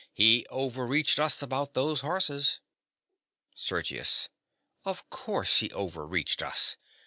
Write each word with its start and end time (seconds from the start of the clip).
He 0.15 0.47
over 0.49 0.87
reached 0.87 1.19
us 1.19 1.43
about 1.43 1.75
those 1.75 2.01
horses. 2.01 2.59
SERGIUS. 3.53 4.29
Of 4.83 5.07
course 5.11 5.57
he 5.59 5.69
over 5.73 6.07
reached 6.07 6.41
us. 6.41 6.75